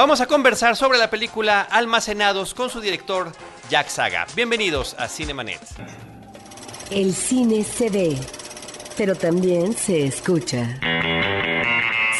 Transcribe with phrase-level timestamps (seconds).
[0.00, 3.32] Vamos a conversar sobre la película Almacenados con su director
[3.68, 4.26] Jack Saga.
[4.34, 5.60] Bienvenidos a Cinemanet.
[6.90, 8.16] El cine se ve,
[8.96, 10.80] pero también se escucha.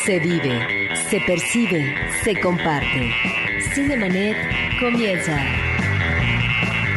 [0.05, 3.15] Se vive, se percibe, se comparte.
[3.73, 4.37] Cinemanet
[4.79, 5.43] comienza.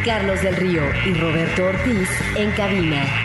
[0.04, 3.23] Carlos del Río y Roberto Ortiz en cabina.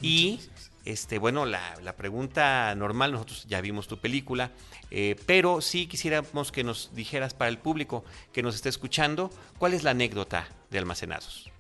[0.02, 0.39] Y
[0.86, 4.52] este, bueno, la, pregunta normal, nosotros ya vimos tu película,
[4.91, 9.73] eh, pero sí quisiéramos que nos dijeras para el público que nos está escuchando, ¿cuál
[9.73, 11.52] es la anécdota de Almacenados?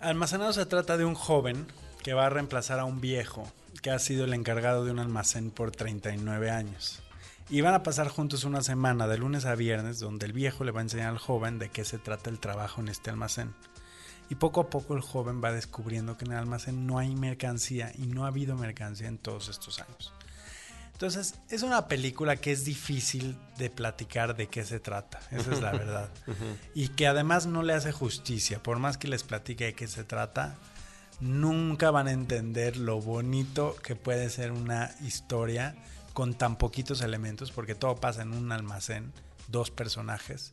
[0.00, 1.66] Almacenados se trata de un joven
[2.02, 3.50] que va a reemplazar a un viejo
[3.82, 7.00] que ha sido el encargado de un almacén por 39 años.
[7.50, 10.70] Y van a pasar juntos una semana de lunes a viernes donde el viejo le
[10.70, 13.54] va a enseñar al joven de qué se trata el trabajo en este almacén.
[14.30, 17.92] Y poco a poco el joven va descubriendo que en el almacén no hay mercancía
[17.96, 20.12] y no ha habido mercancía en todos estos años.
[20.98, 25.60] Entonces, es una película que es difícil de platicar de qué se trata, esa es
[25.60, 26.10] la verdad.
[26.74, 30.02] y que además no le hace justicia, por más que les platique de qué se
[30.02, 30.58] trata,
[31.20, 35.76] nunca van a entender lo bonito que puede ser una historia
[36.14, 39.12] con tan poquitos elementos, porque todo pasa en un almacén,
[39.46, 40.52] dos personajes,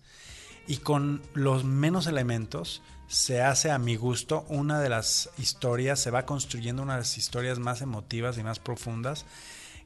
[0.67, 6.11] y con los menos elementos se hace a mi gusto una de las historias, se
[6.11, 9.25] va construyendo una de las historias más emotivas y más profundas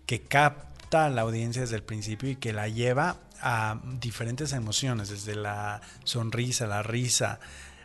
[0.05, 5.09] que capta a la audiencia desde el principio y que la lleva a diferentes emociones,
[5.09, 7.39] desde la sonrisa, la risa,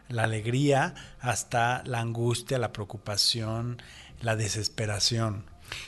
[0.09, 3.83] la alegría, hasta la angustia, la preocupación,
[4.21, 5.45] la desesperación.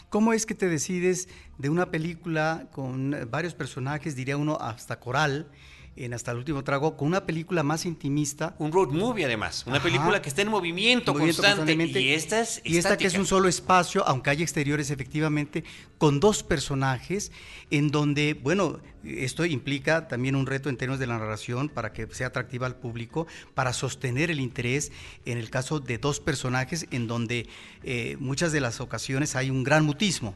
[0.09, 1.29] ¿Cómo es que te decides
[1.59, 5.49] de una película con varios personajes, diría uno hasta coral,
[5.97, 8.55] en Hasta el último trago, con una película más intimista.
[8.59, 11.75] Un road movie además, una película que está en movimiento, constante.
[11.75, 15.65] Y esta es Y esta que es un solo espacio, aunque hay exteriores efectivamente,
[15.99, 17.33] con dos personajes,
[17.71, 22.07] en donde, bueno, esto implica también un reto en términos de la narración para que
[22.13, 24.93] sea atractiva al público, para sostener el interés
[25.25, 27.49] en el caso de dos personajes en donde
[27.83, 30.35] eh, muchas de las ocasiones hay un gran mutismo.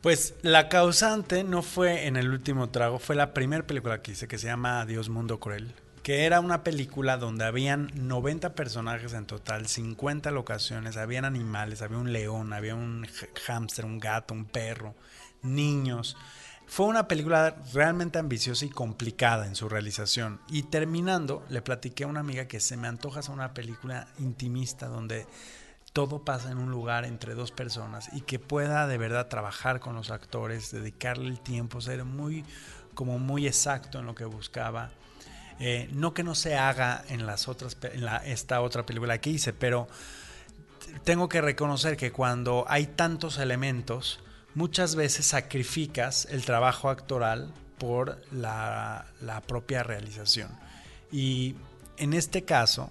[0.00, 4.26] Pues la causante no fue en el último trago, fue la primera película que hice
[4.26, 9.26] que se llama Adiós Mundo Cruel, que era una película donde habían 90 personajes en
[9.26, 13.06] total, 50 locaciones, habían animales, había un león, había un
[13.46, 14.94] hámster, un gato, un perro,
[15.42, 16.16] niños.
[16.66, 20.40] Fue una película realmente ambiciosa y complicada en su realización.
[20.48, 24.86] Y terminando, le platiqué a una amiga que se me antoja hacer una película intimista
[24.86, 25.26] donde
[25.92, 29.94] todo pasa en un lugar entre dos personas y que pueda de verdad trabajar con
[29.94, 32.44] los actores, dedicarle el tiempo, ser muy
[32.94, 34.90] como muy exacto en lo que buscaba.
[35.58, 39.52] Eh, no que no se haga en las otras en esta otra película que hice,
[39.52, 39.88] pero
[41.04, 44.20] tengo que reconocer que cuando hay tantos elementos,
[44.54, 49.04] muchas veces sacrificas el trabajo actoral por la
[49.46, 50.50] propia realización.
[51.12, 51.56] Y
[51.96, 52.90] en este caso,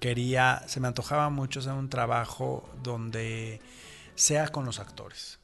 [0.00, 3.60] quería, se me antojaba mucho hacer un trabajo donde
[4.14, 5.38] sea con los actores.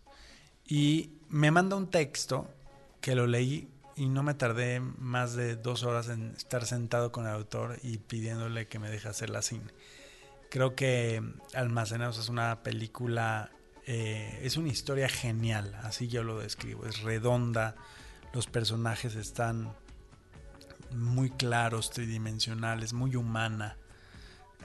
[0.67, 2.49] Y me manda un texto
[3.01, 7.27] que lo leí y no me tardé más de dos horas en estar sentado con
[7.27, 9.73] el autor y pidiéndole que me deje hacer la cine.
[10.51, 11.23] Creo que
[11.55, 13.51] Almacenados es una película,
[13.87, 17.75] eh, es una historia genial, así yo lo describo, es redonda,
[18.33, 19.73] los personajes están
[20.93, 23.77] muy claros, tridimensionales, muy humana.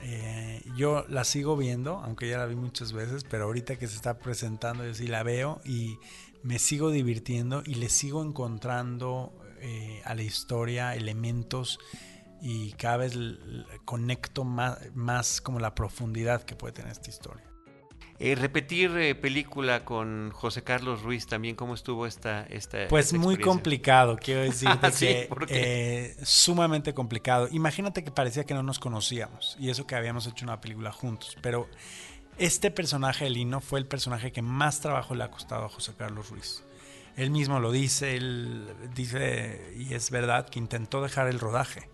[0.03, 3.95] Eh, yo la sigo viendo, aunque ya la vi muchas veces, pero ahorita que se
[3.95, 5.97] está presentando yo sí la veo y
[6.43, 11.79] me sigo divirtiendo y le sigo encontrando eh, a la historia elementos
[12.41, 13.13] y cada vez
[13.85, 17.50] conecto más, más como la profundidad que puede tener esta historia.
[18.23, 23.35] Eh, repetir eh, película con José Carlos Ruiz también, ¿cómo estuvo esta esta Pues muy
[23.37, 24.69] complicado, quiero decir,
[24.99, 27.47] que eh, sumamente complicado.
[27.51, 31.35] Imagínate que parecía que no nos conocíamos y eso que habíamos hecho una película juntos,
[31.41, 31.67] pero
[32.37, 35.93] este personaje de Lino fue el personaje que más trabajo le ha costado a José
[35.97, 36.63] Carlos Ruiz.
[37.17, 41.89] Él mismo lo dice, él dice, y es verdad, que intentó dejar el rodaje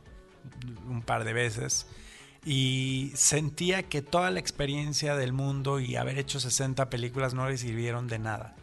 [0.89, 1.87] un par de veces
[2.45, 7.57] y sentía que toda la experiencia del mundo y haber hecho 60 películas no le
[7.57, 8.55] sirvieron de nada.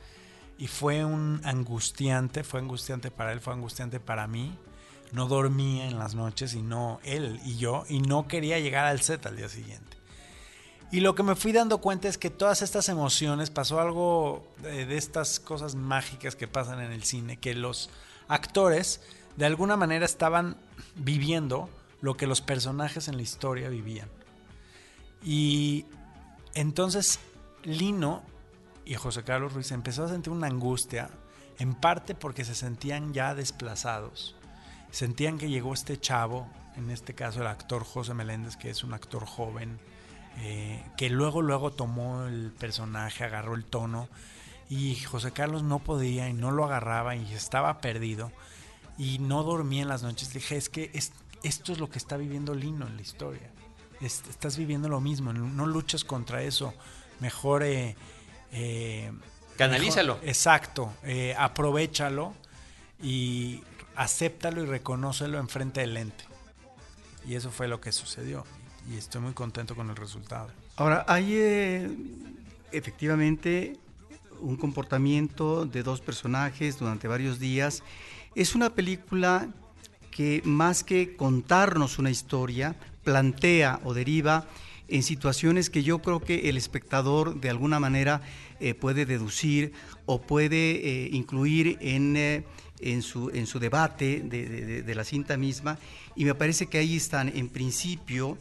[0.59, 4.57] Y fue un angustiante, fue angustiante para él, fue angustiante para mí.
[5.13, 9.01] No dormía en las noches y no él y yo, y no quería llegar al
[9.01, 9.97] set al día siguiente.
[10.91, 14.87] Y lo que me fui dando cuenta es que todas estas emociones, pasó algo de,
[14.87, 17.91] de, estas cosas mágicas que pasan en el cine, que los
[18.29, 19.01] actores
[19.37, 20.57] de alguna manera estaban
[20.95, 21.69] viviendo
[22.05, 24.11] lo que los personajes en la historia vivían.
[25.25, 25.87] Y
[26.53, 27.19] entonces
[27.63, 28.23] Lino
[28.85, 31.09] y José Carlos Ruiz empezó a sentir una angustia,
[31.59, 34.37] en parte porque se sentían ya desplazados.
[34.91, 36.47] Sentían que llegó este chavo,
[36.77, 39.79] en este caso el actor José Meléndez, que es un actor joven,
[40.41, 44.11] eh, que luego, luego tomó el personaje, agarró el tono,
[44.69, 48.31] y José Carlos no podía y no lo agarraba y estaba perdido
[48.99, 50.33] y no dormía en las noches.
[50.33, 50.91] dije, es que
[51.45, 53.51] esto es lo que está viviendo Lino en la historia.
[54.01, 56.75] estás viviendo lo mismo, no luchas contra eso.
[57.21, 57.63] Mejor...
[57.63, 57.95] Eh,
[58.53, 59.13] eh,
[59.57, 60.15] Canalízalo.
[60.15, 62.35] Mejor, exacto, eh, aprovechalo
[63.03, 63.63] y
[63.95, 66.25] acéptalo y reconócelo enfrente del ente.
[67.27, 68.45] Y eso fue lo que sucedió.
[68.91, 70.51] Y estoy muy contento con el resultado.
[70.77, 71.91] Ahora, hay eh,
[72.73, 73.79] efectivamente
[74.41, 77.83] un comportamiento de dos personajes durante varios días.
[78.35, 79.49] Es una película
[80.15, 84.47] que más que contarnos una historia, plantea o deriva
[84.87, 88.23] en situaciones que yo creo que el espectador de alguna manera
[88.61, 89.73] eh, puede deducir
[90.07, 92.45] o puede eh, incluir en, eh,
[92.79, 95.81] en, su, en su debate de, de, de, la cinta misma.
[96.15, 98.39] Y me parece que ahí están, en principio,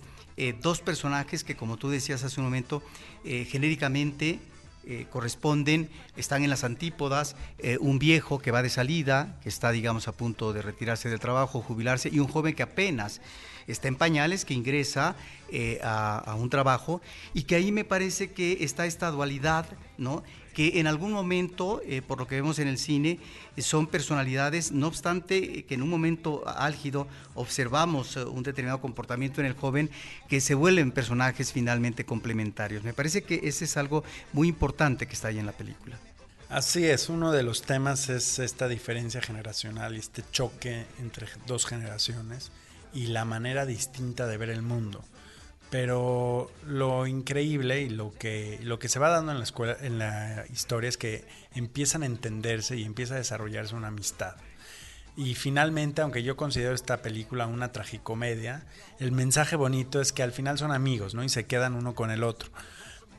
[0.62, 2.82] dos personajes que, como tú decías hace un momento,
[3.24, 4.40] genéricamente
[4.86, 9.72] eh, corresponden, están en las antípodas, eh, un viejo que va de salida, que está,
[9.72, 13.22] digamos, a punto de retirarse del trabajo, jubilarse, y un joven que apenas
[13.68, 15.16] está en pañales, que ingresa
[15.50, 17.02] eh, a, a, un trabajo,
[17.34, 19.66] y que ahí me parece que está esta dualidad,
[19.98, 20.24] ¿no?
[20.54, 23.20] Que en algún momento, eh, por lo que vemos en el cine,
[23.58, 29.42] son personalidades, no obstante eh, que en un momento álgido observamos eh, un determinado comportamiento
[29.42, 29.90] en el joven,
[30.30, 32.84] que se vuelven personajes finalmente complementarios.
[32.84, 35.98] Me parece que ese es algo muy importante que está ahí en la película.
[36.50, 41.66] Así es, uno de los temas es esta diferencia generacional y este choque entre dos
[41.66, 42.52] generaciones
[42.94, 45.04] y la manera distinta de ver el mundo.
[45.74, 49.98] Pero lo increíble y lo que, lo que se va dando en la escuela, en
[49.98, 51.26] la historia es que
[51.56, 54.36] empiezan a entenderse y empieza a desarrollarse una amistad.
[55.18, 58.68] Y finalmente, aunque yo considero esta película una tragicomedia,
[59.00, 61.24] el mensaje bonito es que al final son amigos, ¿no?
[61.24, 62.52] Y se quedan uno con el otro.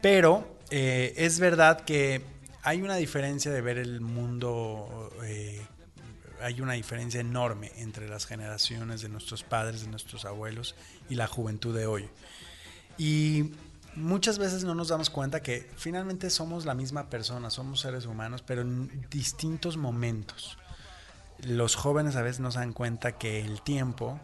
[0.00, 2.22] Pero eh, es verdad que
[2.62, 5.60] hay una diferencia de ver el mundo, eh,
[6.44, 10.74] hay una diferencia enorme entre las generaciones de nuestros padres, de nuestros abuelos
[11.08, 12.08] y la juventud de hoy.
[12.98, 13.52] Y
[13.96, 18.42] muchas veces no nos damos cuenta que finalmente somos la misma persona, somos seres humanos,
[18.46, 20.58] pero en distintos momentos.
[21.38, 24.20] Los jóvenes a veces no se dan cuenta que el tiempo,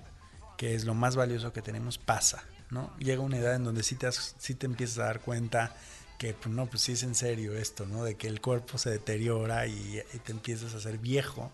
[0.59, 2.95] que es lo más valioso que tenemos, pasa, ¿no?
[2.99, 5.75] Llega una edad en donde sí te, sí te empiezas a dar cuenta
[6.21, 8.05] que, pues, no, pues sí es en serio esto, ¿no?
[8.05, 11.51] De que el cuerpo se deteriora y, te empiezas a hacer viejo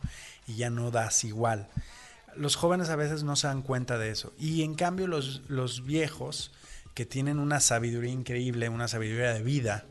[0.49, 1.68] y ya no das igual.
[2.35, 4.32] Los jóvenes a veces no se dan cuenta de eso.
[4.40, 6.50] Y en cambio los, los viejos
[6.94, 9.85] que tienen una sabiduría increíble, una sabiduría de vida,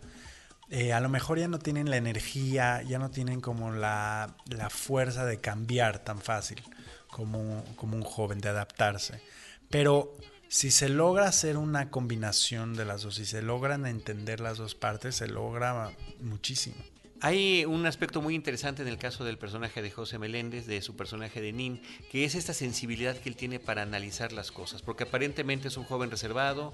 [0.70, 4.70] eh, a lo mejor ya no tienen la energía, ya no tienen como la, la
[4.70, 6.62] fuerza de cambiar tan fácil
[7.08, 9.22] como, como un joven, de adaptarse.
[9.70, 10.18] Pero
[10.48, 14.76] si se logra hacer una combinación de las dos, si se logran entender las dos
[14.76, 16.76] partes, se logra muchísimo.
[17.22, 20.96] Hay un aspecto muy interesante en el caso del personaje de José Meléndez, de su
[20.96, 25.06] personaje de Nin, que es esta sensibilidad que él tiene para analizar las cosas, porque
[25.06, 26.74] aparentemente es un joven reservado,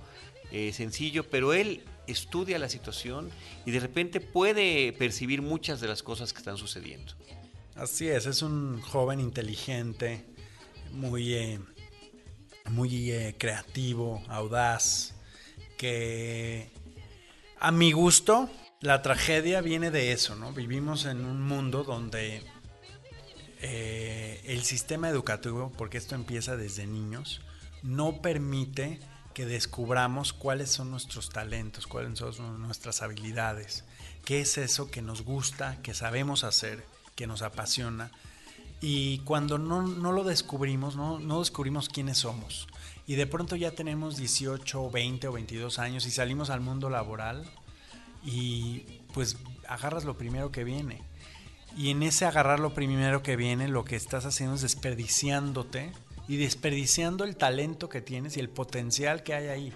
[0.52, 3.30] eh, sencillo, pero él estudia la situación
[3.66, 7.14] y de repente puede percibir muchas de las cosas que están sucediendo.
[7.76, 10.26] Así es, es un joven inteligente,
[10.92, 11.60] muy, eh,
[12.70, 15.14] muy eh, creativo, audaz,
[15.78, 16.72] que
[17.60, 18.50] a mi gusto
[18.82, 20.54] la tragedia viene de eso, ¿no?
[20.54, 22.44] Vivimos en un mundo donde
[23.62, 27.42] eh, el sistema educativo, porque esto empieza desde niños,
[27.84, 29.00] no permite
[29.34, 33.86] que descubramos cuáles son nuestros talentos, cuáles son nuestras habilidades,
[34.26, 36.84] qué es eso que nos gusta, que sabemos hacer,
[37.16, 38.12] que nos apasiona.
[38.82, 42.68] Y cuando no, no lo descubrimos, no, no descubrimos quiénes somos.
[43.06, 47.46] Y de pronto ya tenemos 18, 20 o 22 años y salimos al mundo laboral
[48.24, 51.02] y pues agarras lo primero que viene.
[51.78, 55.92] Y en ese agarrar lo primero que viene, lo que estás haciendo es desperdiciándote
[56.28, 59.74] y desperdiciando el talento que tienes y el potencial que hay ahí.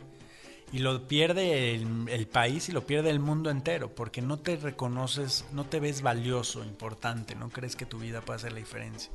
[0.75, 5.45] Y lo pierde el, país y lo pierde el mundo entero, porque no te reconoces,
[5.53, 9.09] no te ves valioso, importante, no crees que tu vida puede hacer la diferencia.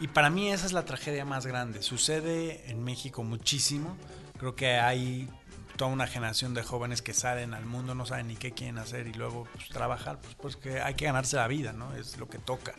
[0.00, 1.82] Y para mí esa es la tragedia más grande.
[1.82, 3.98] Sucede en México muchísimo.
[4.38, 5.28] Creo que hay
[5.76, 9.06] toda una generación de jóvenes que salen al mundo, no saben ni qué quieren hacer
[9.08, 11.94] y luego pues, trabajar, pues, pues que hay que ganarse la vida, ¿no?
[11.96, 12.76] Es lo que toca.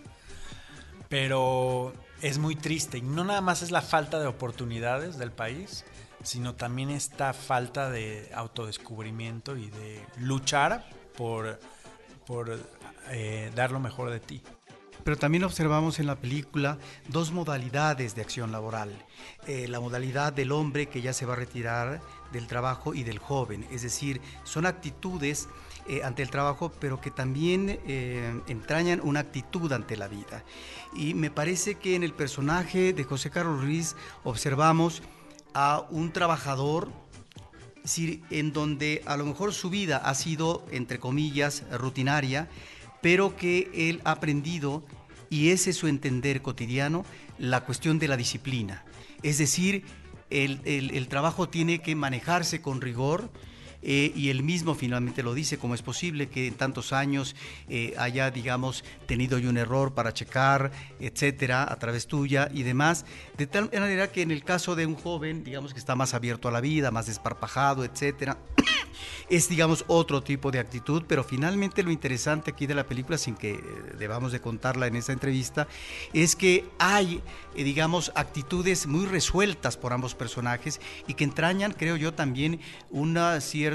[1.09, 5.85] Pero es muy triste y no nada más es la falta de oportunidades del país,
[6.23, 11.59] sino también esta falta de autodescubrimiento y de luchar por,
[12.25, 12.59] por
[13.09, 14.41] eh, dar lo mejor de ti.
[15.03, 16.77] Pero también observamos en la película
[17.09, 18.89] dos modalidades de acción laboral.
[19.47, 22.01] Eh, la modalidad del hombre que ya se va a retirar
[22.31, 23.65] del trabajo y del joven.
[23.69, 25.49] Es decir, son actitudes
[25.87, 30.45] eh, ante el trabajo, pero que también eh, entrañan una actitud ante la vida.
[30.95, 35.03] Y me parece que en el personaje de José Carlos Ruiz observamos
[35.53, 36.91] a un trabajador
[38.29, 42.47] en donde a lo mejor su vida ha sido, entre comillas, rutinaria,
[43.01, 44.83] pero que él ha aprendido,
[45.29, 47.05] y ese es su entender cotidiano,
[47.37, 48.85] la cuestión de la disciplina.
[49.21, 49.83] Es decir,
[50.29, 53.29] el, el trabajo tiene que manejarse con rigor,
[53.83, 57.35] eh, y él mismo finalmente lo dice, cómo es posible que en tantos años
[57.69, 63.05] eh, haya, digamos, tenido yo un error para checar, etcétera, a través tuya y demás,
[63.37, 66.47] de tal manera que en el caso de un joven, digamos que está más abierto
[66.47, 68.37] a la vida, más desparpajado, etcétera,
[69.29, 73.35] es, digamos, otro tipo de actitud, pero finalmente lo interesante aquí de la película, sin
[73.35, 73.61] que eh,
[73.97, 75.67] debamos de contarla en esta entrevista,
[76.13, 77.21] es que hay,
[77.53, 83.72] digamos, actitudes muy resueltas por ambos personajes y que entrañan, creo yo, también una cierta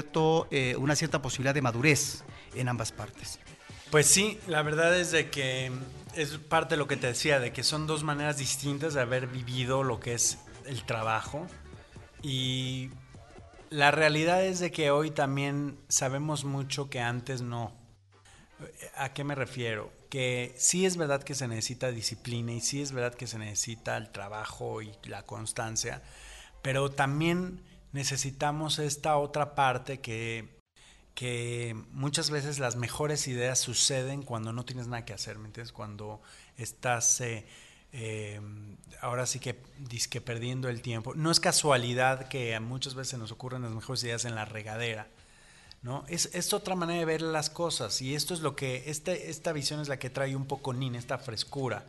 [0.51, 2.23] eh, una cierta posibilidad de madurez
[2.55, 3.39] en ambas partes.
[3.91, 5.71] Pues sí, la verdad es de que
[6.15, 9.27] es parte de lo que te decía, de que son dos maneras distintas de haber
[9.27, 11.47] vivido lo que es el trabajo.
[12.21, 12.89] Y
[13.69, 17.73] la realidad es de que hoy también sabemos mucho que antes no.
[18.95, 19.91] ¿A qué me refiero?
[20.09, 23.95] Que sí es verdad que se necesita disciplina y sí es verdad que se necesita
[23.97, 26.01] el trabajo y la constancia,
[26.61, 30.59] pero también necesitamos esta otra parte que,
[31.15, 35.71] que muchas veces las mejores ideas suceden cuando no tienes nada que hacer, ¿me entiendes?
[35.71, 36.21] Cuando
[36.57, 37.45] estás eh,
[37.91, 38.39] eh,
[39.01, 41.15] ahora sí que disque perdiendo el tiempo.
[41.15, 45.07] No es casualidad que muchas veces nos ocurren las mejores ideas en la regadera.
[45.81, 46.03] ¿No?
[46.09, 49.53] Es, es otra manera de ver las cosas y esto es lo que, este, esta
[49.53, 51.85] visión es la que trae un poco Nin, esta frescura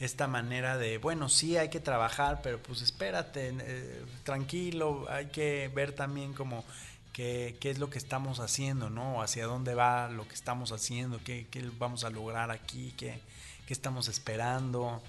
[0.00, 5.70] esta manera de, bueno, sí hay que trabajar, pero pues espérate, eh, tranquilo, hay que
[5.74, 6.64] ver también como
[7.12, 9.20] qué, qué, es lo que estamos haciendo, ¿no?
[9.20, 13.20] Hacia dónde va lo que estamos haciendo, qué, qué vamos a lograr aquí, qué,
[13.66, 15.02] qué estamos esperando.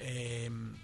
[0.00, 0.74] Em,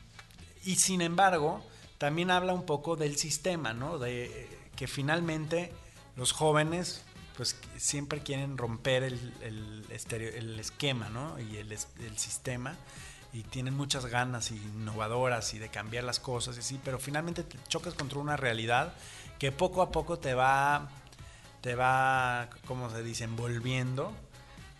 [0.64, 1.64] y sin embargo,
[1.96, 3.98] también habla un poco del sistema, ¿no?
[3.98, 5.72] De que finalmente
[6.14, 7.04] los jóvenes
[7.38, 11.40] pues siempre quieren romper el, el, el esquema, ¿no?
[11.40, 12.76] Y el, el sistema
[13.32, 17.58] y tienen muchas ganas innovadoras y de cambiar las cosas y así, pero finalmente te
[17.68, 18.94] chocas contra una realidad
[19.38, 20.88] que poco a poco te va,
[21.60, 24.12] te va, como se dice, envolviendo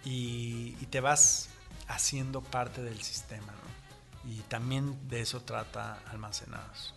[0.05, 1.51] y, te vas
[1.87, 4.31] haciendo parte del sistema, ¿no?
[4.31, 6.95] Y también de eso trata Almacenados.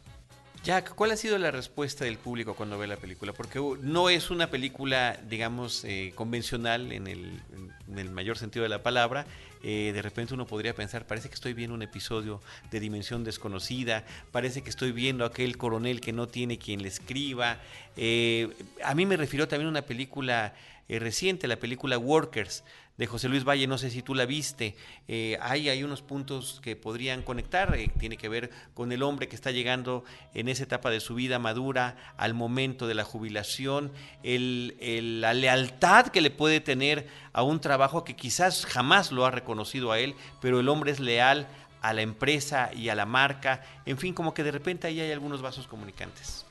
[0.63, 3.33] Jack, ¿cuál ha sido la respuesta del público cuando ve la película?
[3.33, 7.41] Porque no es una película, digamos, eh, convencional en el,
[7.89, 9.25] en el, mayor sentido de la palabra.
[9.63, 14.05] Eh, de repente uno podría pensar, parece que estoy viendo un episodio de Dimensión Desconocida,
[14.31, 17.59] parece que estoy viendo a aquel coronel que no tiene quien le escriba.
[17.95, 18.49] Eh,
[18.83, 20.53] a mí me refirió también a una película
[20.89, 22.63] reciente, la película Workers,
[22.97, 24.75] de José Luis Valle, no sé si tú la viste,
[25.07, 29.27] eh, hay, hay unos puntos que podrían conectar, eh, tiene que ver con el hombre
[29.27, 33.91] que está llegando en esa etapa de su vida madura al momento de la jubilación,
[34.23, 39.91] la lealtad que le puede tener a un trabajo que quizás jamás lo ha reconocido
[39.91, 41.47] a él, pero el hombre es leal
[41.81, 45.11] a la empresa y a la marca, en fin, como que de repente ahí hay
[45.11, 46.45] algunos vasos comunicantes.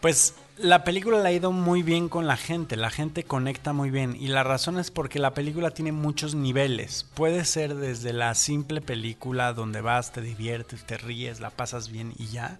[0.00, 3.90] Pues la película la ha ido muy bien con la gente, la gente conecta muy
[3.90, 7.04] bien y la razón es porque la película tiene muchos niveles.
[7.14, 12.14] Puede ser desde la simple película donde vas, te diviertes, te ríes, la pasas bien
[12.18, 12.58] y ya,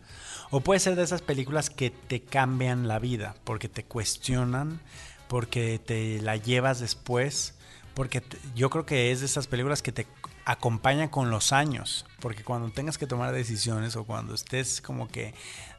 [0.51, 4.81] o puede ser de esas películas que te cambian la vida, porque te cuestionan,
[5.29, 7.55] porque te la llevas después,
[7.95, 8.23] porque
[8.55, 10.07] yo creo que es de esas películas que te
[10.45, 15.35] acompaña con los años, porque cuando tengas que tomar decisiones o cuando estés como que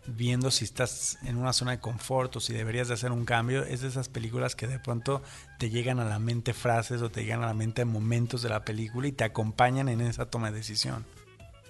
[0.07, 3.63] viendo si estás en una zona de confort o si deberías de hacer un cambio,
[3.63, 5.21] es de esas películas que de pronto
[5.59, 8.63] te llegan a la mente frases o te llegan a la mente momentos de la
[8.63, 11.05] película y te acompañan en esa toma de decisión.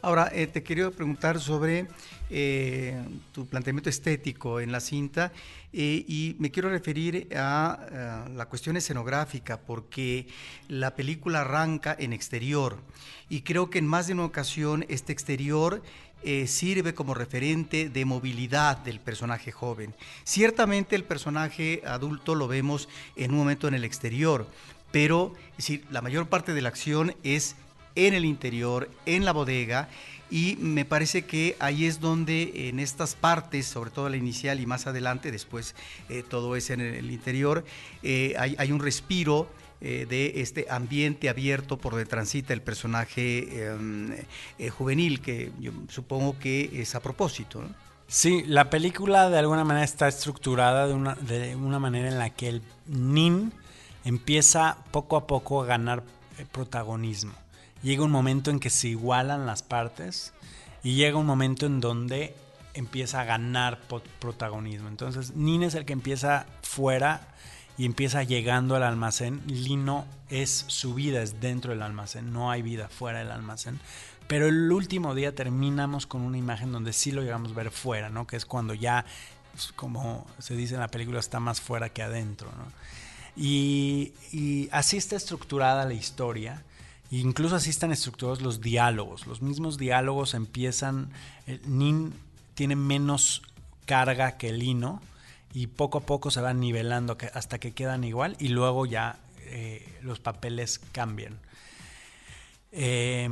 [0.03, 1.87] Ahora, eh, te quería preguntar sobre
[2.29, 5.31] eh, tu planteamiento estético en la cinta
[5.73, 10.27] eh, y me quiero referir a, a, la cuestión escenográfica porque
[10.67, 12.77] la película arranca en exterior
[13.27, 15.81] y creo que en más de una ocasión este exterior
[16.23, 19.93] eh, sirve como referente de movilidad del personaje joven.
[20.23, 24.47] Ciertamente el personaje adulto lo vemos en un momento en el exterior,
[24.91, 25.33] pero
[25.89, 27.55] la mayor parte de la acción es
[27.95, 29.89] en el interior, en la bodega,
[30.29, 34.65] y me parece que ahí es donde en estas partes, sobre todo la inicial y
[34.65, 35.73] más adelante, después
[36.09, 37.65] eh, todo es en el interior,
[38.03, 39.49] eh, hay, un respiro
[39.81, 43.47] eh, de este ambiente abierto por donde transita el personaje
[44.57, 45.51] eh, juvenil, que
[45.89, 47.61] supongo que es a propósito.
[47.61, 47.69] ¿no?
[48.07, 52.29] Sí, la película de alguna manera está estructurada de una, de una manera en la
[52.29, 53.53] que el Nin
[54.05, 56.03] empieza poco a poco a ganar
[56.51, 57.33] protagonismo
[57.83, 60.33] llega un momento en que se igualan las partes
[60.83, 62.35] y llega un momento en donde
[62.73, 63.79] empieza a ganar
[64.19, 64.87] protagonismo.
[64.87, 67.35] Entonces, Nin es el que empieza fuera
[67.77, 69.41] y empieza llegando al almacén.
[69.45, 73.79] Lino es su vida, es dentro del almacén, no hay vida fuera del almacén.
[74.27, 78.09] Pero el último día terminamos con una imagen donde sí lo llegamos a ver fuera,
[78.09, 78.27] ¿no?
[78.27, 79.05] Que es cuando ya,
[79.53, 82.49] pues, como se dice en la película, está más fuera que adentro.
[83.35, 86.63] Y, y así está estructurada la historia.
[87.09, 89.27] Incluso así están estructurados los diálogos.
[89.27, 91.09] Los mismos diálogos empiezan.
[91.65, 92.13] Nin
[92.53, 93.43] tiene menos
[93.85, 95.01] carga que Lino
[95.57, 99.97] y poco a poco se van nivelando hasta que quedan igual y luego ya eh,
[100.03, 101.39] los papeles cambian.
[102.71, 103.27] Eh,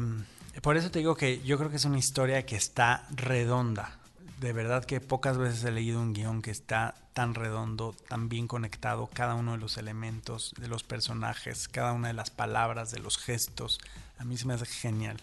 [0.63, 3.99] por eso te digo que yo creo que es una historia que está redonda.
[4.39, 8.47] De verdad que pocas veces he leído un guion que está tan redondo, tan bien
[8.47, 13.01] conectado, cada uno de los elementos, de los personajes, cada una de las palabras, de
[13.01, 13.79] los gestos.
[14.17, 15.17] A mí se me hace genial.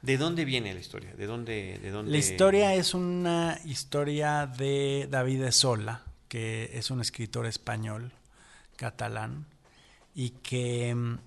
[0.00, 1.12] ¿De dónde viene la historia?
[1.12, 2.10] ¿De dónde, de dónde...
[2.10, 8.12] La historia es una historia de David Sola, que es un escritor español,
[8.76, 9.46] catalán,
[10.14, 11.18] y que mm,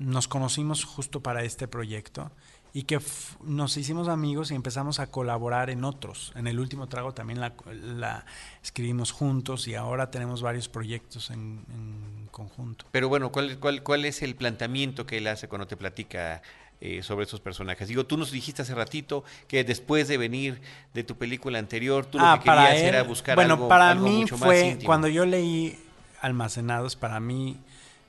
[0.00, 2.32] nos conocimos justo para este proyecto
[2.72, 3.00] y que
[3.42, 6.32] nos hicimos amigos y empezamos a colaborar en otros.
[6.34, 8.24] En el último trago también la,
[8.62, 12.86] escribimos juntos y ahora tenemos varios proyectos en, en conjunto.
[12.90, 16.42] Pero bueno, ¿cuál, cuál, ¿cuál es el planteamiento que él hace cuando te platica
[16.82, 17.88] eh, sobre esos personajes.
[17.88, 20.62] Digo, tú nos dijiste hace ratito que después de venir
[20.94, 23.90] de tu película anterior, tú ah, lo que querías él, era buscar bueno, algo, para
[23.90, 24.86] algo mí mucho fue, más íntimo.
[24.86, 25.78] Cuando yo leí
[26.22, 27.58] Almacenados, para mí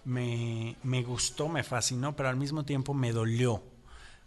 [0.05, 3.61] me, me gustó, me fascinó, pero al mismo tiempo me dolió.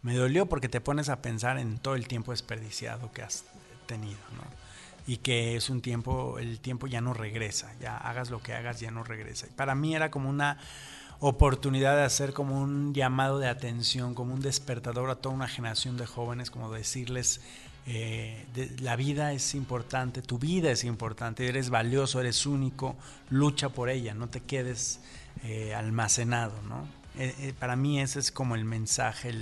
[0.02, 3.46] Me dolió porque te pones a pensar en todo el tiempo desperdiciado que has
[3.86, 4.42] tenido, ¿no?
[5.06, 8.80] Y que es un tiempo, el tiempo ya no regresa, ya hagas lo que hagas,
[8.80, 9.46] ya no regresa.
[9.46, 10.58] Y para mí era como una
[11.26, 15.96] oportunidad de hacer como un llamado de atención, como un despertador a toda una generación
[15.96, 17.40] de jóvenes, como decirles,
[17.86, 18.44] eh,
[18.80, 22.96] la vida es importante, tu vida es importante, eres valioso, eres único,
[23.30, 25.00] lucha por ella, no te quedes
[25.44, 26.86] eh, almacenado, ¿no?
[27.16, 29.32] Eh, para mí ese es como el mensaje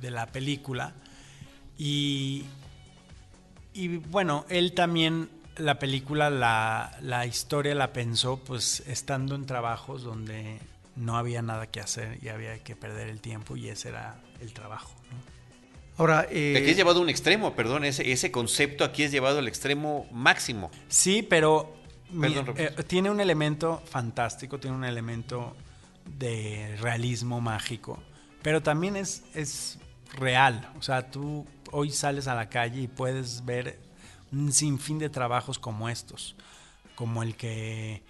[0.00, 0.92] de la película.
[1.76, 2.44] Y,
[3.72, 10.02] y bueno, él también la película, la, la, historia la pensó pues estando en trabajos
[10.02, 10.58] donde
[10.96, 14.52] no había nada que hacer y había que perder el tiempo y ese era el
[14.52, 14.94] trabajo.
[15.10, 15.34] ¿no?
[15.96, 19.38] Ahora, eh, aquí es llevado a un extremo, perdón, ese, ese concepto aquí es llevado
[19.38, 20.70] al extremo máximo.
[20.88, 21.76] Sí, pero
[22.20, 25.56] perdón, mi, eh, tiene un elemento fantástico, tiene un elemento
[26.18, 28.02] de realismo mágico,
[28.42, 29.78] pero también es, es
[30.16, 30.68] real.
[30.78, 33.78] O sea, tú hoy sales a la calle y puedes ver
[34.34, 36.34] un sinfín de trabajos como estos,
[36.94, 38.02] como el que,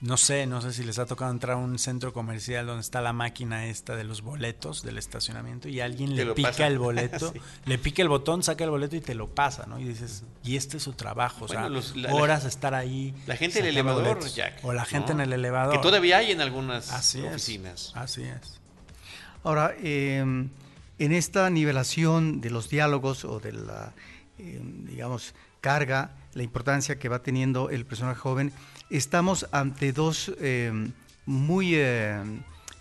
[0.00, 3.00] no sé, no sé si les ha tocado entrar a un centro comercial donde está
[3.00, 6.66] la máquina esta de los boletos del estacionamiento y alguien le pica pasa.
[6.66, 7.40] el boleto, Sí.
[7.64, 9.78] le pica el botón, saca el boleto y te lo pasa, ¿no?
[9.80, 12.74] Y dices, y este es su trabajo, o sea, Bueno, los- la- horas la- estar
[12.74, 13.14] ahí.
[13.26, 14.34] La gente del sacando elevador, boletos.
[14.36, 14.64] Jack.
[14.64, 15.22] O la gente ¿no?
[15.22, 15.72] en el elevador.
[15.76, 17.88] Que todavía hay en algunas Así oficinas.
[17.88, 17.96] es.
[17.96, 18.60] Así es.
[19.44, 20.18] ahora eh,
[20.98, 23.92] en esta nivelación de los diálogos o de la,
[24.38, 25.34] eh, digamos,
[25.66, 28.52] carga, la importancia que va teniendo el personaje joven,
[28.88, 30.70] estamos ante dos eh,
[31.24, 32.22] muy, eh,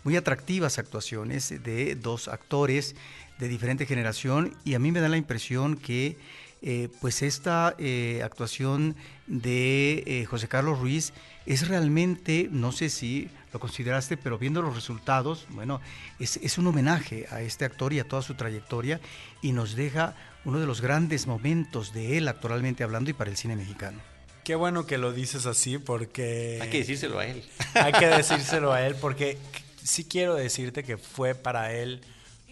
[0.03, 2.95] muy atractivas actuaciones de dos actores
[3.39, 6.19] de diferente generación y a mí me da la impresión que
[6.61, 7.75] eh, pues esta
[8.23, 8.95] actuación
[9.25, 11.11] de José Carlos Ruiz
[11.47, 15.81] es realmente, no sé si lo consideraste, pero viendo los resultados, bueno,
[16.19, 19.01] es, es un homenaje a este actor y a toda su trayectoria
[19.41, 20.13] y nos deja
[20.45, 23.99] uno de los grandes momentos de él actualmente hablando y para el cine mexicano.
[24.43, 26.59] Qué bueno que lo dices así porque...
[26.61, 27.43] Hay que decírselo a él.
[27.73, 29.39] Hay que decírselo a él porque
[29.83, 32.01] sí quiero decirte que fue para él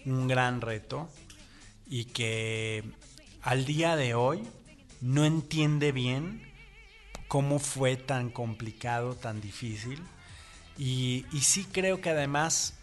[0.04, 1.08] un gran reto
[1.86, 2.82] y que
[3.42, 4.42] al día de hoy
[5.00, 6.42] no entiende bien
[7.28, 10.02] cómo fue tan complicado, tan difícil.
[10.76, 12.74] Y, y, sí creo que además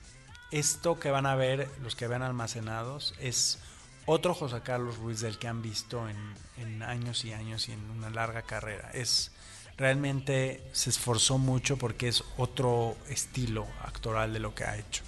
[0.52, 3.60] esto que van a ver, los que vean almacenados, es
[4.06, 6.18] otro José Carlos Ruiz del que han visto en,
[6.58, 8.90] en años y años y en una larga carrera.
[8.94, 9.32] Es
[9.78, 15.04] realmente se esforzó mucho porque es otro estilo actoral de lo que ha hecho.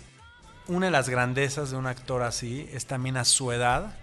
[0.67, 3.95] Una de las grandezas de un actor así es también a su edad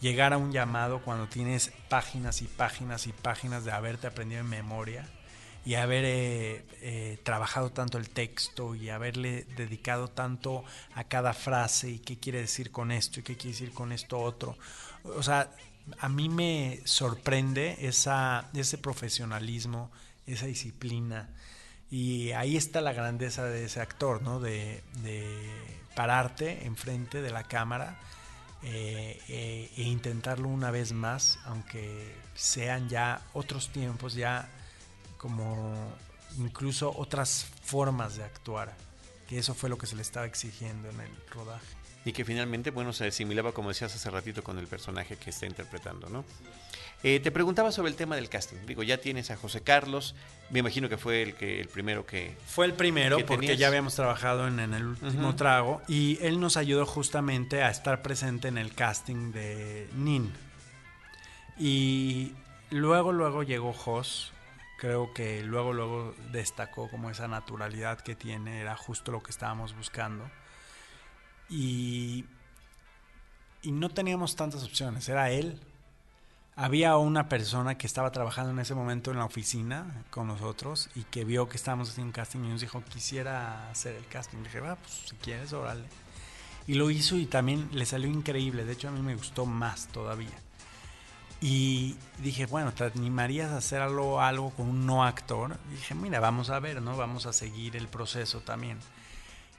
[0.00, 4.48] llegar a un llamado cuando tienes páginas y páginas y páginas de haberte aprendido en
[4.48, 5.08] memoria
[5.64, 11.90] y haber eh, eh, trabajado tanto el texto y haberle dedicado tanto a cada frase
[11.90, 14.58] y qué quiere decir con esto y qué quiere decir con esto otro.
[15.04, 15.50] O sea,
[15.98, 19.90] a mí me sorprende ese profesionalismo,
[20.26, 21.30] esa disciplina.
[21.90, 24.40] Y ahí está la grandeza de ese actor, ¿no?
[24.40, 24.82] De,
[25.94, 27.96] pararte enfrente de la cámara
[28.64, 34.48] eh, e intentarlo una vez más, aunque sean ya otros tiempos, ya
[35.24, 35.74] como
[36.36, 38.74] incluso otras formas de actuar,
[39.26, 41.64] que eso fue lo que se le estaba exigiendo en el rodaje.
[42.04, 45.46] Y que finalmente, bueno, se asimilaba, como decías hace ratito, con el personaje que está
[45.46, 46.26] interpretando, ¿no?
[47.02, 48.58] Eh, te preguntaba sobre el tema del casting.
[48.66, 50.14] Digo, ya tienes a José Carlos,
[50.50, 52.36] me imagino que fue el que el primero que...
[52.46, 53.58] Fue el primero porque tenías?
[53.58, 55.36] ya habíamos trabajado en, en el último uh -huh.
[55.36, 60.34] trago y él nos ayudó justamente a estar presente en el casting de Nin.
[61.58, 62.32] Y
[62.68, 64.33] luego, luego llegó Jos.
[64.84, 69.74] Creo que luego, luego destacó como esa naturalidad que tiene, era justo lo que estábamos
[69.74, 70.30] buscando.
[71.48, 72.26] Y,
[73.62, 75.58] y no teníamos tantas opciones, era él.
[76.54, 81.04] Había una persona que estaba trabajando en ese momento en la oficina con nosotros y
[81.04, 84.36] que vio que estábamos haciendo un casting y nos dijo, quisiera hacer el casting.
[84.36, 85.86] Le dije, va, pues si quieres, órale.
[86.66, 88.66] Y lo hizo y también le salió increíble.
[88.66, 90.38] De hecho, a mí me gustó más todavía.
[91.46, 95.58] Y dije, bueno, ¿te animarías a hacer algo, algo con un no actor?
[95.70, 96.96] Y dije, mira, vamos a ver, ¿no?
[96.96, 98.78] Vamos a seguir el proceso también.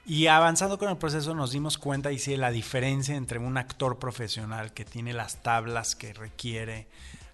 [0.03, 4.73] Y avanzando con el proceso nos dimos cuenta y la diferencia entre un actor profesional
[4.73, 6.87] que tiene las tablas que requiere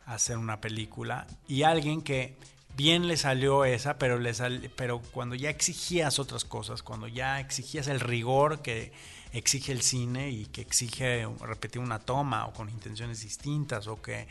[0.05, 2.35] hacer una película y alguien que
[2.75, 7.39] bien le salió esa, pero, le sal, pero cuando ya exigías otras cosas, cuando ya
[7.39, 8.91] exigías el rigor que
[9.31, 14.27] exige el cine y que exige repetir una toma o con intenciones distintas o que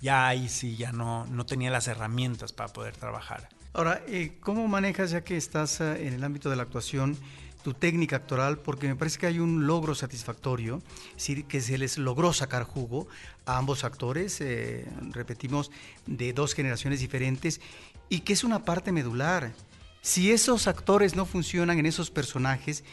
[0.00, 3.48] ya ahí sí ya no, no tenía las herramientas para poder trabajar.
[3.72, 7.16] Ahora, eh, ¿cómo manejas ya que estás uh, en el ámbito de la actuación?
[7.62, 11.76] tu técnica actoral porque me parece que hay un logro satisfactorio, es decir, que se
[11.78, 13.06] les logró sacar jugo
[13.44, 15.70] a ambos actores, eh, repetimos,
[16.06, 17.60] de dos generaciones diferentes,
[18.08, 19.52] y que es una parte medular.
[20.00, 22.84] Si esos actores no funcionan en esos personajes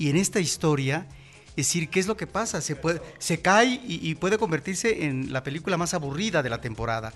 [0.00, 1.06] y en esta historia,
[1.50, 2.62] es decir, ¿qué es lo que pasa?
[2.62, 7.12] Se, puede, se cae y, puede convertirse en la película más aburrida de la temporada.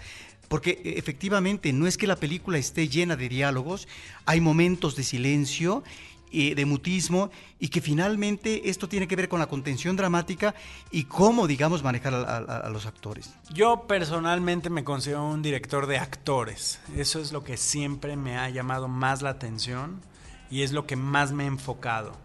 [0.48, 3.88] Porque efectivamente no es que la película esté llena de diálogos,
[4.26, 5.82] hay momentos de silencio
[6.30, 10.54] de mutismo y que finalmente esto tiene que ver con la contención dramática
[10.90, 13.32] y cómo, digamos, manejar a, a, a, los actores.
[13.54, 16.80] Yo personalmente me considero un director de actores.
[16.96, 20.02] Eso es lo que siempre me ha llamado más la atención
[20.50, 22.24] y es lo que más me he enfocado.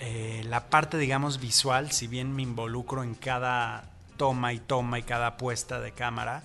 [0.00, 5.02] Eh, la parte, digamos, visual, si bien me involucro en cada toma y toma y
[5.02, 6.42] cada puesta de cámara,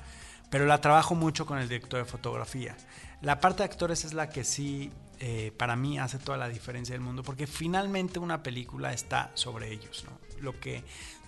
[0.49, 2.75] pero la trabajo mucho con el director de fotografía.
[3.21, 6.93] La parte de actores es la que sí eh, para mí hace toda la diferencia
[6.93, 10.19] del mundo porque finalmente una película está sobre ellos, ¿no?
[10.41, 10.83] Lo que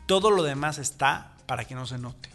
[0.07, 2.29] todo lo demás está para que no se note.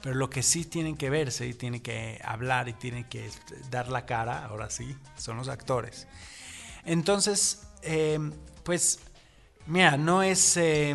[0.00, 3.30] Pero lo que sí tienen que verse y tienen que hablar y tienen que
[3.70, 6.06] dar la cara, ahora sí, son los actores.
[6.84, 8.18] Entonces, eh,
[8.64, 9.00] pues,
[9.66, 10.56] mira, no es...
[10.56, 10.94] Eh,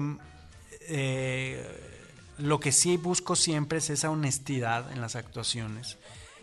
[2.38, 5.98] lo que sí busco siempre es esa honestidad en las actuaciones.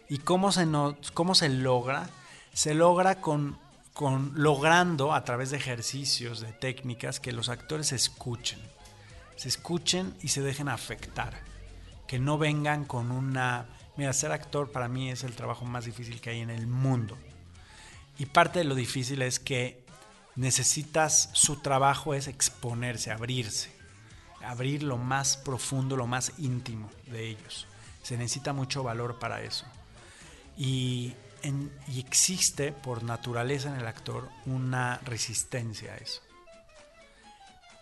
[0.09, 0.67] ¿Y cómo se,
[1.15, 2.11] cómo se logra?
[2.55, 3.59] se logra con,
[3.93, 8.61] con, logrando a través de ejercicios, de técnicas, que los actores se escuchen.
[9.37, 11.43] Se escuchen y se dejen afectar.
[12.07, 13.67] Que no vengan con una...
[13.97, 17.19] Mira, ser actor para mí es el trabajo más difícil que hay en el mundo.
[18.19, 19.84] Y parte de lo difícil es que
[20.37, 23.73] necesitas, su trabajo es exponerse, abrirse.
[24.45, 27.67] Abrir lo más profundo, lo más íntimo de ellos.
[28.03, 29.65] Se necesita mucho valor para eso.
[30.57, 31.15] Y,
[31.89, 36.21] y existe por naturaleza en el actor una resistencia a eso.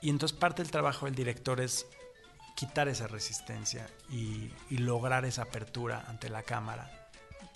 [0.00, 1.86] Y entonces parte del trabajo del director es
[2.56, 7.02] quitar esa resistencia y lograr esa apertura ante la cámara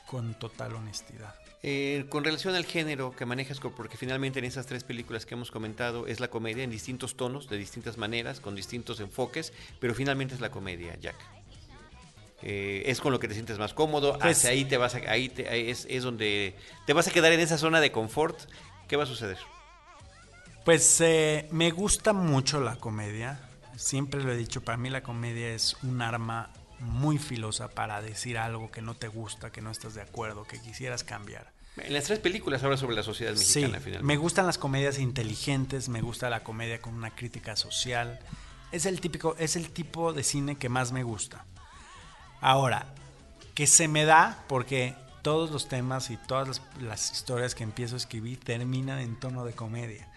[0.07, 1.35] con total honestidad.
[1.69, 5.51] Eh, con relación al género que manejas, porque finalmente en esas tres películas que hemos
[5.51, 10.35] comentado es la comedia en distintos tonos, de distintas maneras, con distintos enfoques, pero finalmente
[10.37, 11.17] es la comedia, Jack.
[12.43, 14.99] Eh, es con lo que te sientes más cómodo, Pues- hacia ahí te vas a,
[15.11, 16.55] ahí te- ahí es, es donde
[16.87, 18.39] te vas a quedar en esa zona de confort.
[18.87, 19.39] ¿Qué va a suceder?
[20.65, 23.41] Pues eh, me gusta mucho la comedia.
[23.77, 28.39] Siempre lo he dicho, para mí la comedia es un arma muy filosa para decir
[28.39, 31.56] algo que no te gusta, que no estás de acuerdo, que quisieras cambiar.
[31.77, 34.03] En las tres películas habla sobre la sociedad mexicana, sí, finalmente.
[34.03, 38.19] me gustan las comedias inteligentes, me gusta la comedia con una crítica social.
[38.73, 41.45] Es el típico, es el tipo de cine que más me gusta.
[42.41, 42.87] Ahora,
[43.55, 47.95] que se me da porque todos los temas y todas las, las historias que empiezo
[47.95, 50.09] a escribir terminan en tono de comedia.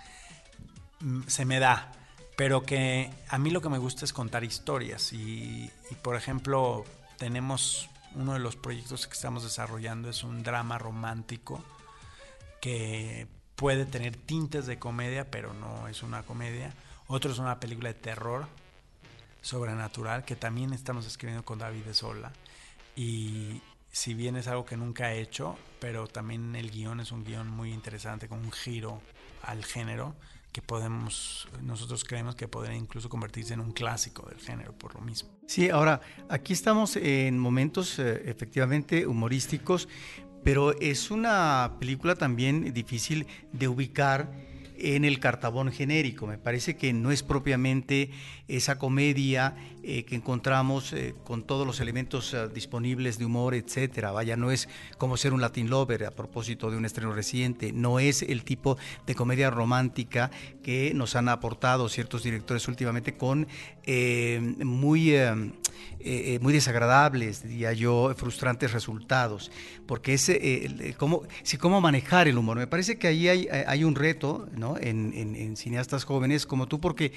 [0.99, 1.91] Mm, Se me da,
[2.37, 6.85] pero que a mí lo que me gusta es contar historias y, y, por ejemplo
[7.17, 11.63] tenemos uno de los proyectos que estamos desarrollando es un drama romántico
[12.61, 16.73] que puede tener tintes de comedia, pero no es una comedia.
[17.07, 18.47] Otro es una película de terror
[19.41, 22.31] sobrenatural que también estamos escribiendo con David de Sola.
[22.95, 27.23] Y si bien es algo que nunca he hecho, pero también el guion es un
[27.23, 29.01] guion muy interesante con un giro
[29.43, 30.15] al género
[30.51, 35.01] que podemos, nosotros creemos que podría incluso convertirse en un clásico del género por lo
[35.01, 35.29] mismo.
[35.47, 39.87] Sí, ahora, aquí estamos en momentos eh, efectivamente humorísticos,
[40.43, 44.31] pero es una película también difícil de ubicar
[44.79, 46.27] en el cartabón genérico.
[46.27, 48.11] Me parece que no es propiamente
[48.47, 54.11] esa comedia eh, que encontramos eh, con todos los elementos eh, disponibles de humor, etcétera.
[54.11, 57.71] Vaya, no es como ser un Latin Lover a propósito de un estreno reciente.
[57.71, 60.31] No es el tipo de comedia romántica
[60.63, 63.47] que nos han aportado ciertos directores últimamente con
[64.59, 65.15] muy,
[65.99, 69.51] eh, eh, muy desagradables, diría yo, frustrantes resultados.
[69.85, 72.57] Porque es eh, cómo, sí, cómo manejar el humor.
[72.57, 74.77] Me parece que ahí hay, hay un reto ¿no?
[74.77, 77.11] en, en- cineastas jóvenes como tú, porque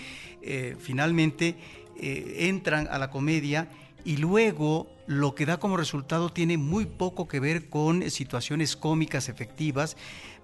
[0.78, 1.56] finalmente
[1.96, 3.68] entran a la comedia
[4.04, 9.28] y luego lo que da como resultado tiene muy poco que ver con situaciones cómicas
[9.28, 9.96] efectivas.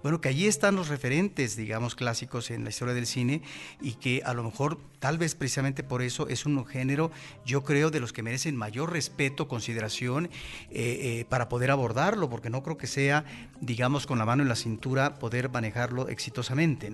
[0.03, 3.43] Bueno, que allí están los referentes, digamos, clásicos en la historia del cine
[3.81, 7.11] y que a lo mejor, tal vez precisamente por eso, es un género,
[7.45, 10.31] yo creo, de los que merecen mayor respeto, consideración eh,
[10.71, 13.25] eh, para poder abordarlo, porque no creo que sea,
[13.61, 16.93] digamos, con la mano en la cintura poder manejarlo exitosamente.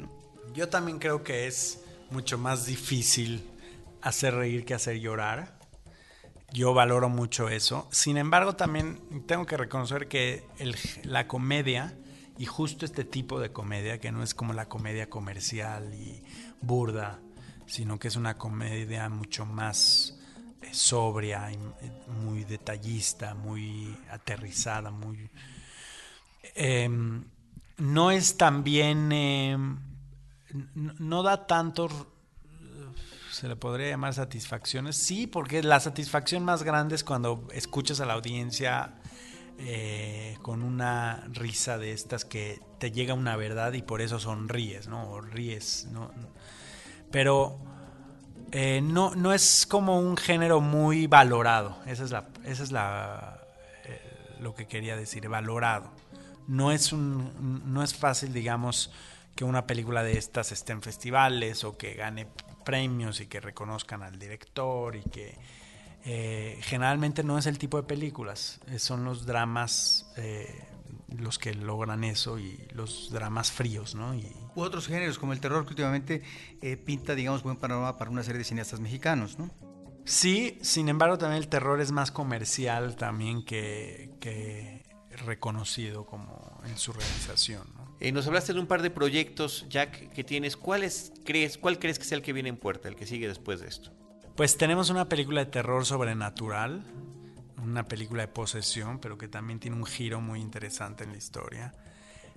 [0.55, 3.43] Yo también creo que es mucho más difícil
[4.01, 5.54] hacer reír que hacer llorar.
[6.55, 7.89] Yo valoro mucho eso.
[7.91, 10.45] Sin embargo, también tengo que reconocer que
[11.03, 11.99] la comedia,
[12.39, 16.23] y justo este tipo de comedia, que no es como la comedia comercial y
[16.61, 17.19] burda,
[17.67, 20.17] sino que es una comedia mucho más
[20.63, 21.59] eh, sobria, eh,
[22.23, 25.29] muy detallista, muy aterrizada, muy...
[26.55, 27.25] em,
[27.79, 29.11] no es también...
[29.11, 29.79] em,
[31.01, 32.14] no, da tanto
[33.35, 34.97] se le podría llamar satisfacciones.
[34.97, 38.95] Sí, porque la satisfacción más grande es cuando escuchas a la audiencia
[39.59, 44.87] eh, con una risa de estas que te llega una verdad y por eso sonríes,
[44.87, 45.11] ¿no?
[45.11, 46.13] O ríes, ¿no?
[47.11, 47.59] Pero
[48.53, 51.79] eh, no, no es como un género muy valorado.
[51.87, 53.41] Esa es la, esa es la
[53.85, 54.01] eh,
[54.41, 55.91] lo que quería decir, valorado.
[56.47, 58.93] No es un, no es fácil, digamos,
[59.35, 62.29] que una película de estas esté en festivales o que gane
[62.65, 65.37] premios y que reconozcan al director y que
[66.05, 70.65] eh, generalmente no es el tipo de películas, eh, son los dramas eh,
[71.19, 74.15] los que logran eso y los dramas fríos, ¿no?
[74.15, 76.23] Y, U otros géneros como el terror que últimamente
[76.63, 79.51] eh, pinta, digamos, buen panorama para una serie de cineastas mexicanos, ¿no?
[80.05, 84.85] Sí, sin embargo también el terror es más comercial también que, que
[85.25, 87.67] reconocido como en su realización.
[87.75, 87.84] ¿no?
[88.01, 90.57] Eh, nos hablaste de un par de proyectos, Jack, que tienes.
[90.57, 93.61] ¿Cuáles crees, ¿Cuál crees que sea el que viene en puerta, el que sigue después
[93.61, 93.91] de esto?
[94.37, 96.85] Pues tenemos una película de terror sobrenatural,
[97.63, 101.73] una película de posesión, pero que también tiene un giro muy interesante en la historia.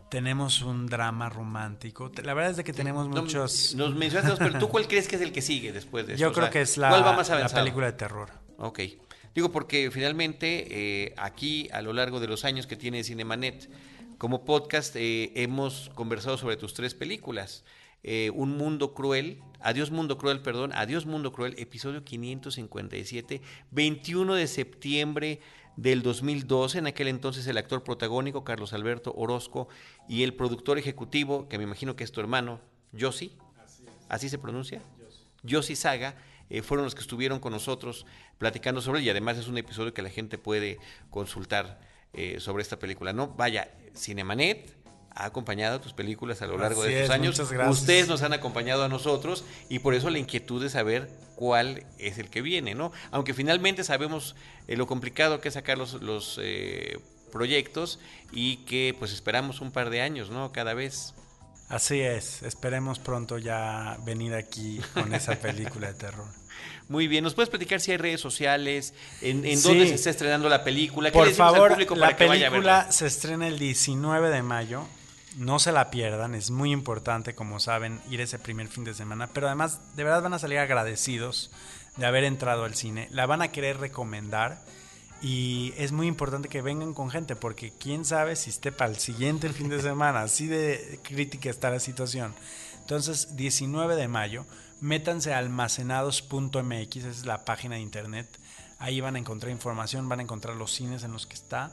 [0.10, 2.10] Tenemos un drama romántico.
[2.24, 3.76] La verdad es de que tenemos No, muchos...
[3.76, 6.22] Nos mencionaste dos, pero ¿tú cuál crees que es el que sigue después de esto?
[6.22, 8.30] Yo O creo sea, que es la, ¿Cuál va más la película de terror.
[8.58, 8.80] Ok.
[9.36, 10.68] Digo, porque finalmente
[11.04, 13.70] eh, aquí, a lo largo de los años que tiene Cinemanet,
[14.18, 17.64] como podcast, eh, hemos conversado sobre tus tres películas.
[18.04, 24.48] eh, Un Mundo Cruel, Adiós Mundo Cruel, perdón, Adiós Mundo Cruel, episodio 557, 21 de
[24.48, 25.40] septiembre
[25.76, 26.80] del 2012.
[26.80, 29.68] En aquel entonces el actor protagónico, Carlos Alberto Orozco,
[30.08, 32.60] y el productor ejecutivo, que me imagino que es tu hermano,
[32.94, 33.34] Yossi,
[34.10, 34.82] ¿así se pronuncia?
[35.44, 36.16] Yossi Saga,
[36.50, 38.06] eh, fueron los que estuvieron con nosotros
[38.38, 41.80] platicando sobre él y además es un episodio que la gente puede consultar
[42.18, 43.14] eh, sobre esta película.
[43.14, 44.76] No, vaya, Cinemanet
[45.12, 47.36] ha acompañado tus películas a lo largo Así de estos es, años.
[47.36, 47.80] muchas gracias.
[47.80, 52.18] Ustedes nos han acompañado a nosotros y por eso la inquietud de saber cuál es
[52.18, 52.92] el que viene, ¿no?
[53.12, 54.36] Aunque finalmente sabemos
[54.68, 57.00] eh, lo complicado que es sacar los, los eh,
[57.32, 58.00] proyectos
[58.32, 60.52] y que pues esperamos un par de años, ¿no?
[60.52, 61.14] Cada vez.
[61.70, 66.28] Así es, esperemos pronto ya venir aquí con esa película de terror.
[66.90, 68.94] Muy bien, ¿nos puedes platicar si hay redes sociales?
[69.22, 69.68] ¿En, en Sí.
[69.68, 71.10] dónde se está estrenando la película?
[71.10, 73.48] ¿Qué Por le decimos al favor, público para la que vaya a película se estrena
[73.48, 74.86] el 19 de mayo.
[75.36, 79.28] No se la pierdan, es muy importante, como saben, ir ese primer fin de semana.
[79.28, 81.52] Pero además, de verdad van a salir agradecidos
[81.98, 83.08] de haber entrado al cine.
[83.12, 84.60] La van a querer recomendar.
[85.22, 88.98] Y es muy importante que vengan con gente, porque quién sabe si esté para el
[88.98, 90.22] siguiente fin de semana.
[90.22, 92.34] Así de crítica está la situación.
[92.82, 94.46] Entonces, 19 de mayo,
[94.82, 98.28] métanse a almacenados.mx, esa es la página de internet.
[98.80, 101.72] Ahí van a encontrar información, van a encontrar los cines en los que está.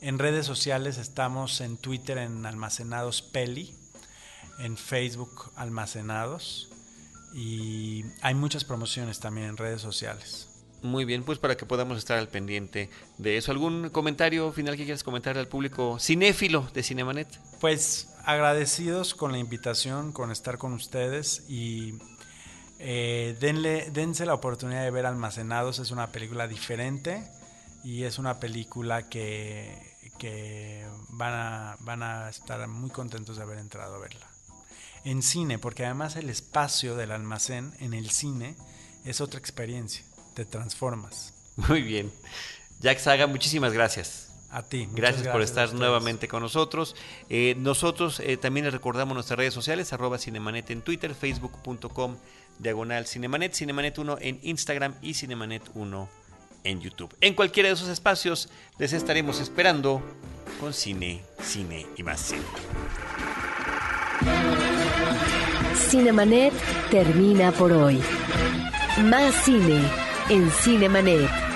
[0.00, 3.74] En redes sociales estamos en Twitter en Almacenados Peli,
[4.58, 6.68] en Facebook Almacenados
[7.34, 10.48] y hay muchas promociones también en redes sociales.
[10.82, 13.50] Muy bien, pues para que podamos estar al pendiente de eso.
[13.50, 17.40] ¿Algún comentario final que quieras comentar al público cinéfilo de Cinemanet?
[17.60, 21.94] Pues agradecidos con la invitación, con estar con ustedes y
[22.86, 25.78] eh, denle, dense la oportunidad de ver Almacenados.
[25.78, 27.26] Es una película diferente
[27.82, 33.58] y es una película que, que van, a, van a estar muy contentos de haber
[33.58, 34.28] entrado a verla.
[35.02, 38.54] En cine, porque además el espacio del almacén en el cine
[39.06, 40.04] es otra experiencia.
[40.34, 41.32] Te transformas.
[41.56, 42.12] Muy bien.
[42.80, 44.28] Jack Saga, muchísimas gracias.
[44.50, 44.86] A ti.
[44.86, 46.94] muchas Gracias, por estar nuevamente con nosotros.
[47.28, 52.16] Eh, nosotros eh, también les recordamos nuestras redes sociales, arroba Cinemanet en Twitter, facebook.com,
[52.58, 56.08] diagonal Cinemanet, Cinemanet 1 en Instagram y Cinemanet 1
[56.64, 57.14] en YouTube.
[57.20, 60.02] En cualquiera de esos espacios les estaremos esperando
[60.60, 62.42] con cine, cine y más cine.
[65.74, 66.52] Cinemanet
[66.90, 68.00] termina por hoy.
[69.04, 69.80] Más cine
[70.28, 71.53] en Cinemanet.